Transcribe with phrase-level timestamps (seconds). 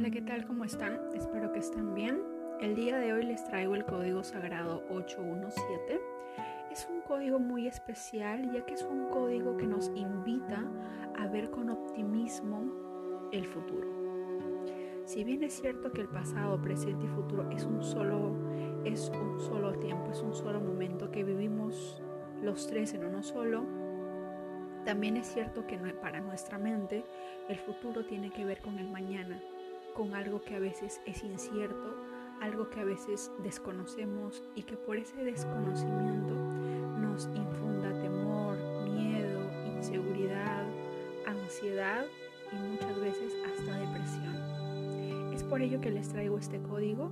[0.00, 0.46] Hola, ¿qué tal?
[0.46, 0.98] ¿Cómo están?
[1.14, 2.22] Espero que estén bien.
[2.58, 6.00] El día de hoy les traigo el código sagrado 817.
[6.70, 10.64] Es un código muy especial ya que es un código que nos invita
[11.18, 13.88] a ver con optimismo el futuro.
[15.04, 18.38] Si bien es cierto que el pasado, presente y futuro es un solo
[18.86, 22.02] es un solo tiempo, es un solo momento que vivimos
[22.40, 23.66] los tres en uno solo,
[24.86, 27.04] también es cierto que para nuestra mente
[27.50, 29.38] el futuro tiene que ver con el mañana,
[29.94, 31.96] con algo que a veces es incierto,
[32.40, 36.34] algo que a veces desconocemos y que por ese desconocimiento
[36.98, 39.40] nos infunda temor, miedo,
[39.76, 40.64] inseguridad,
[41.26, 42.06] ansiedad
[42.52, 45.32] y muchas veces hasta depresión.
[45.32, 47.10] Es por ello que les traigo este código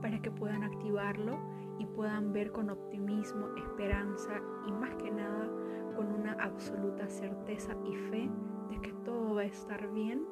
[0.00, 1.38] para que puedan activarlo
[1.78, 5.48] y puedan ver con optimismo, esperanza y más que nada
[5.96, 8.30] con una absoluta certeza y fe
[8.70, 10.24] de que todo va a estar bien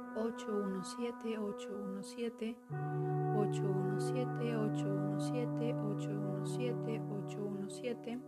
[0.15, 2.55] 817 817
[3.35, 8.19] 817 817 817 817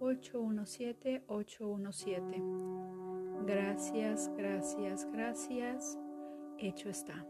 [0.00, 2.62] 817 817
[3.46, 5.98] Gracias, gracias, gracias.
[6.58, 7.26] Hecho está.